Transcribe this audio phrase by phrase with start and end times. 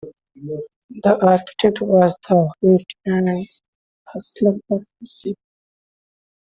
[1.03, 3.45] The architect was the Hewitt and
[4.11, 5.37] Haslam Partnership.